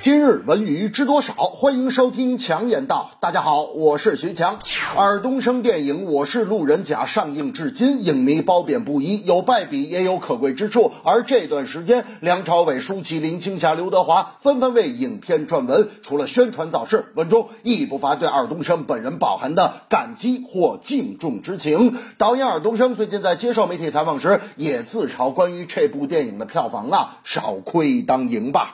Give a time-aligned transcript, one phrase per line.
[0.00, 1.34] 今日文娱知多少？
[1.34, 3.10] 欢迎收听强言道。
[3.20, 4.56] 大家好，我是徐强。
[4.96, 10.90] 尔冬升电影《我是路人甲》上映至今，影迷褒贬不一，有败笔，也有可贵之处。
[11.04, 21.94] 而这段时间，梁朝伟、舒淇、林青霞、刘德华纷纷为影片撰文，除了宣传造势，文中亦不乏对尔冬升本人饱含的感激或敬重之情。
[22.16, 28.72] 导演尔冬升最近在接受媒体采访时，也自嘲关于这部电影的票房啊，少亏当赢吧。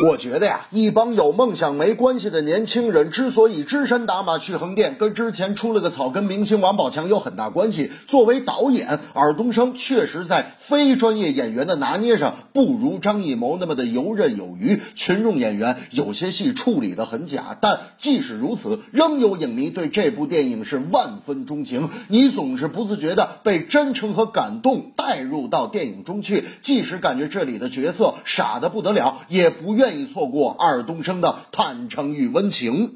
[0.00, 7.92] 我觉得呀，一帮有梦想没关系的年轻人之所以只身打马去横店，跟之前出了个草根明星王宝强有很大关系。
[8.08, 14.80] 作为导演，尔冬升确实在非专业演员的拿捏上不如张艺谋那么的游刃有余。
[14.94, 21.90] 群众演员有些戏处理的很假，但即使如此，仍有影迷对这部电影是万分钟情。
[22.08, 29.81] 你总是不自觉的被真诚和感动带入到电影中去，即使感觉这里的角色傻的不得了，也不愿。
[29.82, 32.92] 愿意错过二冬升的坦诚与温情。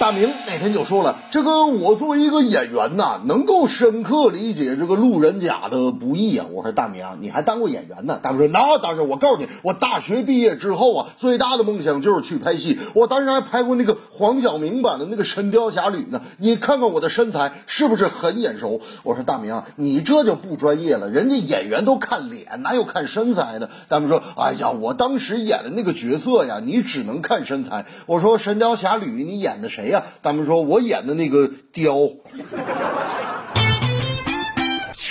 [0.00, 12.78] 大明那天就说了：“这个我作为一个演员呐，能够深刻理解这个路人甲的不易啊。”我说：“大明，你还当过演员呢？”大明说：“那当然，我告诉你，我大学毕业之后啊，最大的梦想就是去拍戏。
[12.94, 16.22] 我当时还拍过那个黄晓明版的那个《神雕侠侣》呢。
[16.38, 31.94] 你看看我的身材是不是很眼熟？”我说：“大明，你这就不专业了，人家演员都看脸，哪有看身材的？”大明说：“哎呀，我当时演的那个角色呀，你只能看身材。”我说：“《神雕侠侣》，你演的谁？”呀，他们说我演的那个雕。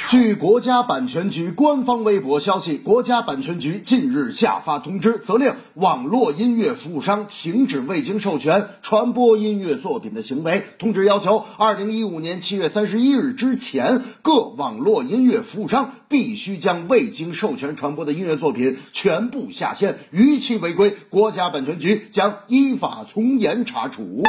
[0.10, 10.66] 据国家版权局官方微博消息，国家版权局近日下发通知，责令网络音乐服务商停止未经授权传播音乐作品的行为。
[10.80, 24.24] 通知要求，二零一五年七月三十一日之前，各网络音乐服务商必须将未经授权传播的音乐作品全部下线，逾期违规，国家版权局将依法从严查处。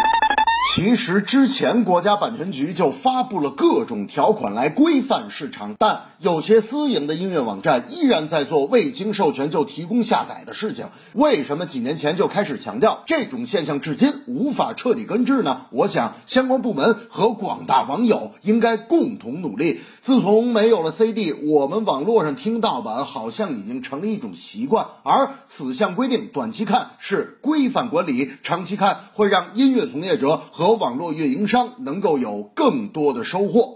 [0.63, 10.87] 其实之前国家版权局就发布了各种条款来规范市场，但有些私营的音乐网站依然在做未经授权就提供下载的事情。
[11.15, 15.63] 为什么几年前就开始强调这种现象至今无法彻底根治呢？
[15.71, 19.81] 我想相关部门和广大网友应该共同努力。
[20.01, 30.43] 自从没有了 CD，我们网络上听盗版好像已经成了一种习惯，而此项规定短期看是规范管理，长期看会让音乐从业者。
[30.51, 33.75] 和网络运营商能够有更多的收获。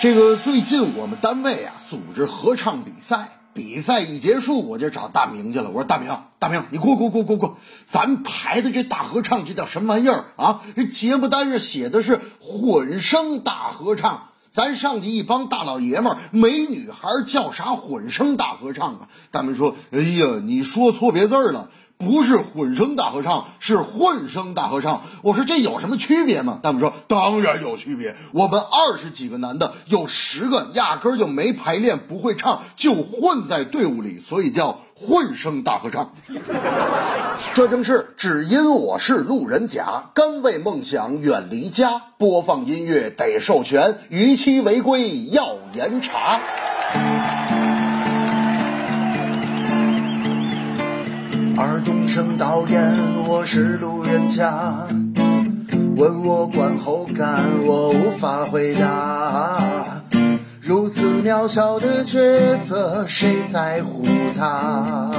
[0.00, 5.70] 这个最近我们单位啊组织合唱比赛，比赛一结束我就找大明去了。
[5.70, 10.60] 我说大明，大明，你过过过过过，咱排的这大合唱这叫什么玩意儿啊？
[10.76, 19.08] 这节目单上写的是混声大合唱，咱上去一帮大老爷们儿没女孩叫啥混声大合唱啊？
[19.32, 25.02] 大明说：“哎呀，你说错别字了。”不是混声大合唱，是混声大合唱。
[25.22, 26.60] 我说这有什么区别吗？
[26.62, 28.14] 他们说当然有区别。
[28.30, 36.12] 我们二十几个男的，有十个压根儿就没排练，不会唱，就混在队伍里，所以叫混声大合唱。
[37.54, 42.02] 这正是只因我是路人甲，甘为梦想远离家。
[42.16, 46.40] 播放音乐得授权，逾期违规要严查。
[52.38, 52.80] 导演，
[53.26, 54.86] 我是路人甲。
[55.96, 59.58] 问我观后感，我无法回答。
[60.60, 64.06] 如此渺小的角色，谁在乎
[64.36, 65.10] 他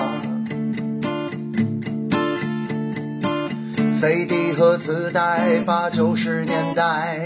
[3.91, 7.19] ？CD 和磁带，八九十年代，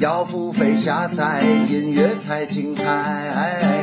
[0.00, 3.81] 要付费下载，音乐才精彩。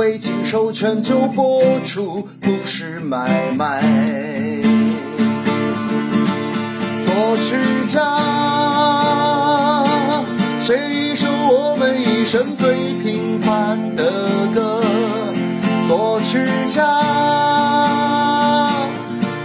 [0.00, 3.82] 未经授权就播出，不是买卖。
[7.04, 7.54] 作曲
[7.86, 8.00] 家，
[10.58, 14.10] 写一首我们一生最平凡的
[14.54, 14.80] 歌。
[15.86, 16.38] 作曲
[16.70, 16.82] 家，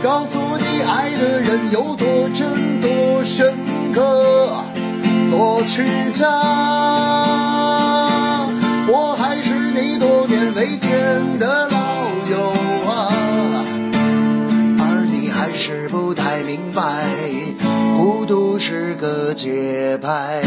[0.02, 3.54] 告诉你爱的人有多真多深
[3.94, 4.64] 刻。
[5.30, 5.84] 作曲
[6.14, 7.55] 家。
[10.66, 10.90] 未见
[11.38, 12.40] 的老友
[12.90, 13.14] 啊，
[14.80, 16.82] 而你还是不太明白，
[17.96, 20.42] 孤独是个节拍。